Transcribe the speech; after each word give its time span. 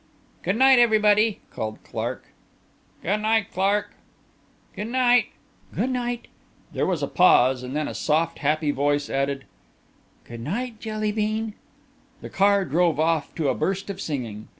"Good 0.41 0.55
night 0.55 0.79
everybody," 0.79 1.41
called 1.51 1.77
Clark. 1.83 2.23
"Good 3.03 3.17
night, 3.21 3.51
Clark." 3.53 3.93
"Good 4.75 4.87
night." 4.89 5.27
There 6.73 6.87
was 6.87 7.03
a 7.03 7.07
pause, 7.07 7.61
and 7.61 7.75
then 7.75 7.87
a 7.87 7.93
soft, 7.93 8.39
happy 8.39 8.71
voice 8.71 9.11
added, 9.11 9.45
"Good 10.23 10.39
night, 10.41 10.79
Jelly 10.79 11.11
bean." 11.11 11.53
The 12.21 12.31
car 12.31 12.65
drove 12.65 12.99
off 12.99 13.35
to 13.35 13.49
a 13.49 13.53
burst 13.53 13.91
of 13.91 14.01
singing. 14.01 14.47